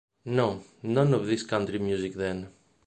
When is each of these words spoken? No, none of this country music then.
No, 0.25 0.63
none 0.81 1.13
of 1.13 1.27
this 1.27 1.43
country 1.43 1.77
music 1.77 2.13
then. 2.15 2.49